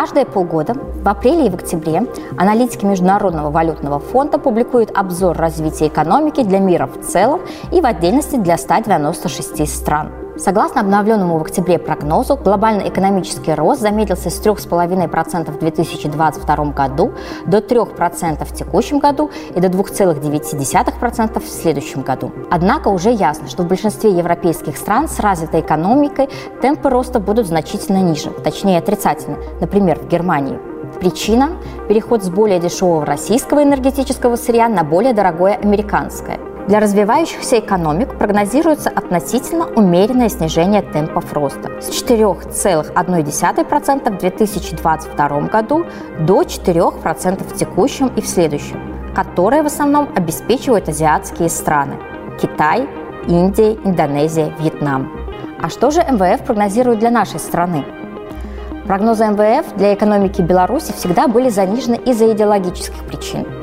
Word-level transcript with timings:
Каждые 0.00 0.24
полгода, 0.24 0.72
в 0.72 1.06
апреле 1.06 1.48
и 1.48 1.50
в 1.50 1.56
октябре, 1.56 2.06
аналитики 2.38 2.86
Международного 2.86 3.50
валютного 3.50 3.98
фонда 3.98 4.38
публикуют 4.38 4.90
обзор 4.96 5.36
развития 5.36 5.88
экономики 5.88 6.42
для 6.42 6.58
мира 6.58 6.86
в 6.86 7.06
целом 7.06 7.42
и 7.70 7.82
в 7.82 7.84
отдельности 7.84 8.36
для 8.36 8.56
196 8.56 9.68
стран. 9.68 10.08
Согласно 10.40 10.80
обновленному 10.80 11.36
в 11.36 11.42
октябре 11.42 11.78
прогнозу, 11.78 12.34
глобальный 12.34 12.88
экономический 12.88 13.52
рост 13.52 13.82
замедлился 13.82 14.30
с 14.30 14.40
3,5% 14.40 15.50
в 15.50 15.58
2022 15.58 16.64
году 16.72 17.12
до 17.44 17.58
3% 17.58 18.44
в 18.46 18.54
текущем 18.54 19.00
году 19.00 19.30
и 19.54 19.60
до 19.60 19.68
2,9% 19.68 21.40
в 21.40 21.46
следующем 21.46 22.00
году. 22.00 22.32
Однако 22.50 22.88
уже 22.88 23.10
ясно, 23.10 23.48
что 23.48 23.64
в 23.64 23.68
большинстве 23.68 24.12
европейских 24.12 24.78
стран 24.78 25.08
с 25.08 25.20
развитой 25.20 25.60
экономикой 25.60 26.30
темпы 26.62 26.88
роста 26.88 27.20
будут 27.20 27.46
значительно 27.46 27.98
ниже, 27.98 28.30
точнее 28.30 28.78
отрицательны, 28.78 29.36
например, 29.60 29.98
в 29.98 30.08
Германии. 30.08 30.58
Причина– 31.00 31.50
переход 31.88 32.24
с 32.24 32.30
более 32.30 32.60
дешевого 32.60 33.04
российского 33.04 33.62
энергетического 33.62 34.36
сырья 34.36 34.70
на 34.70 34.84
более 34.84 35.12
дорогое 35.12 35.56
американское– 35.62 36.38
для 36.68 36.78
развивающихся 36.78 37.58
экономик 37.58 38.18
прогнозируется 38.18 38.90
относительно 38.90 39.66
умеренное 39.66 40.28
снижение 40.28 40.82
темпов 40.82 41.32
роста 41.32 41.70
с 41.80 41.90
4,1% 41.90 44.14
в 44.14 44.18
2022 44.18 45.40
году 45.42 45.86
до 46.20 46.42
4% 46.42 47.44
в 47.44 47.56
текущем 47.56 48.12
и 48.16 48.20
в 48.20 48.28
следующем, 48.28 48.78
которые 49.14 49.62
в 49.62 49.66
основном 49.66 50.08
обеспечивают 50.14 50.88
азиатские 50.88 51.48
страны– 51.48 51.96
Китай, 52.40 52.88
Индия, 53.26 53.74
Индонезия, 53.84 54.52
Вьетнам. 54.58 55.10
А 55.60 55.68
что 55.68 55.90
же 55.90 56.02
МВФ 56.02 56.44
прогнозирует 56.44 57.00
для 57.00 57.10
нашей 57.10 57.40
страны? 57.40 57.84
Прогнозы 58.86 59.26
МВФ 59.26 59.74
для 59.76 59.94
экономики 59.94 60.40
Беларуси 60.40 60.92
всегда 60.92 61.28
были 61.28 61.48
занижены 61.48 61.96
из-за 61.96 62.32
идеологических 62.32 63.04
причин– 63.04 63.46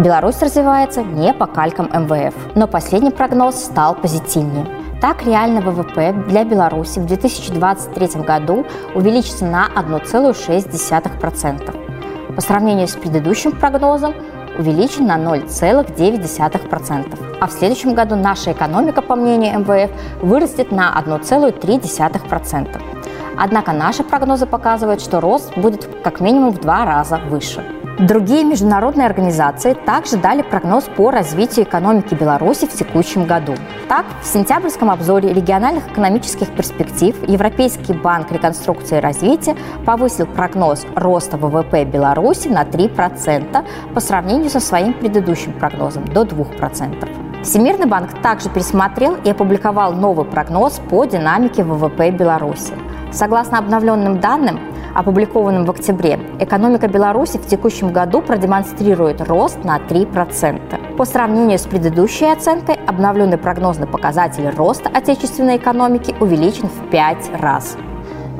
Беларусь 0.00 0.40
развивается 0.40 1.02
не 1.02 1.34
по 1.34 1.46
калькам 1.46 1.90
МВФ, 1.92 2.34
но 2.54 2.66
последний 2.66 3.10
прогноз 3.10 3.56
стал 3.56 3.94
позитивнее. 3.94 4.66
Так, 4.98 5.26
реальный 5.26 5.60
ВВП 5.60 6.14
для 6.26 6.44
Беларуси 6.44 7.00
в 7.00 7.04
2023 7.04 8.22
году 8.22 8.64
увеличится 8.94 9.44
на 9.44 9.68
1,6%. 9.76 12.34
По 12.34 12.40
сравнению 12.40 12.88
с 12.88 12.92
предыдущим 12.92 13.52
прогнозом 13.52 14.14
увеличен 14.58 15.06
на 15.06 15.18
0,9%. 15.18 17.18
А 17.38 17.46
в 17.46 17.52
следующем 17.52 17.92
году 17.92 18.16
наша 18.16 18.52
экономика, 18.52 19.02
по 19.02 19.16
мнению 19.16 19.60
МВФ, 19.60 19.90
вырастет 20.22 20.72
на 20.72 20.98
1,3%. 20.98 22.99
Однако 23.42 23.72
наши 23.72 24.04
прогнозы 24.04 24.44
показывают, 24.44 25.00
что 25.00 25.18
рост 25.18 25.56
будет 25.56 25.88
как 26.04 26.20
минимум 26.20 26.50
в 26.50 26.60
два 26.60 26.84
раза 26.84 27.18
выше. 27.30 27.64
Другие 27.98 28.44
международные 28.44 29.06
организации 29.06 29.72
также 29.72 30.18
дали 30.18 30.42
прогноз 30.42 30.84
по 30.84 31.10
развитию 31.10 31.64
экономики 31.64 32.14
Беларуси 32.14 32.66
в 32.66 32.72
текущем 32.72 33.24
году. 33.24 33.54
Так, 33.88 34.04
в 34.22 34.26
сентябрьском 34.26 34.90
обзоре 34.90 35.32
региональных 35.32 35.90
экономических 35.90 36.54
перспектив 36.54 37.16
Европейский 37.26 37.94
банк 37.94 38.30
реконструкции 38.30 38.98
и 38.98 39.00
развития 39.00 39.56
повысил 39.86 40.26
прогноз 40.26 40.86
роста 40.94 41.38
ВВП 41.38 41.84
Беларуси 41.84 42.48
на 42.48 42.64
3% 42.64 43.64
по 43.94 44.00
сравнению 44.00 44.50
со 44.50 44.60
своим 44.60 44.92
предыдущим 44.92 45.54
прогнозом 45.54 46.04
до 46.04 46.24
2%. 46.24 47.42
Всемирный 47.42 47.86
банк 47.86 48.20
также 48.20 48.50
пересмотрел 48.50 49.16
и 49.24 49.30
опубликовал 49.30 49.94
новый 49.94 50.26
прогноз 50.26 50.78
по 50.90 51.06
динамике 51.06 51.64
ВВП 51.64 52.10
Беларуси. 52.10 52.74
Согласно 53.12 53.58
обновленным 53.58 54.20
данным, 54.20 54.60
опубликованным 54.94 55.64
в 55.64 55.70
октябре, 55.70 56.20
экономика 56.38 56.88
Беларуси 56.88 57.38
в 57.38 57.46
текущем 57.46 57.92
году 57.92 58.22
продемонстрирует 58.22 59.20
рост 59.20 59.64
на 59.64 59.78
3%. 59.78 60.96
По 60.96 61.04
сравнению 61.04 61.58
с 61.58 61.62
предыдущей 61.62 62.26
оценкой, 62.26 62.76
обновленный 62.86 63.38
прогнозный 63.38 63.86
показатель 63.86 64.48
роста 64.50 64.90
отечественной 64.92 65.56
экономики 65.56 66.14
увеличен 66.20 66.68
в 66.68 66.90
5 66.90 67.30
раз. 67.40 67.76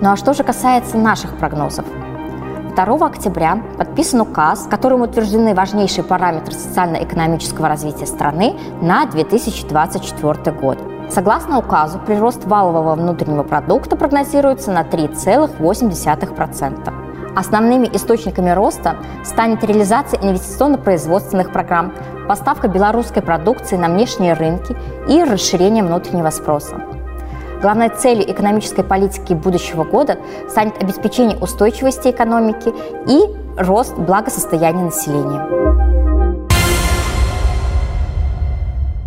Ну 0.00 0.10
а 0.10 0.16
что 0.16 0.34
же 0.34 0.44
касается 0.44 0.98
наших 0.98 1.36
прогнозов? 1.38 1.84
2 2.76 3.06
октября 3.06 3.60
подписан 3.76 4.20
указ, 4.20 4.66
которым 4.70 5.00
утверждены 5.00 5.54
важнейшие 5.54 6.04
параметры 6.04 6.54
социально-экономического 6.54 7.68
развития 7.68 8.06
страны 8.06 8.54
на 8.80 9.06
2024 9.06 10.56
год. 10.56 10.78
Согласно 11.10 11.58
указу, 11.58 11.98
прирост 11.98 12.44
валового 12.44 12.94
внутреннего 12.94 13.42
продукта 13.42 13.96
прогнозируется 13.96 14.70
на 14.70 14.82
3,8%. 14.82 17.34
Основными 17.34 17.88
источниками 17.92 18.50
роста 18.50 18.96
станет 19.24 19.64
реализация 19.64 20.20
инвестиционно-производственных 20.20 21.52
программ, 21.52 21.92
поставка 22.28 22.68
белорусской 22.68 23.22
продукции 23.22 23.76
на 23.76 23.88
внешние 23.88 24.34
рынки 24.34 24.76
и 25.08 25.24
расширение 25.24 25.82
внутреннего 25.82 26.30
спроса. 26.30 26.76
Главной 27.62 27.88
целью 27.88 28.30
экономической 28.30 28.84
политики 28.84 29.32
будущего 29.32 29.84
года 29.84 30.18
станет 30.48 30.80
обеспечение 30.82 31.38
устойчивости 31.38 32.08
экономики 32.08 32.74
и 33.08 33.20
рост 33.56 33.96
благосостояния 33.96 34.84
населения. 34.84 35.97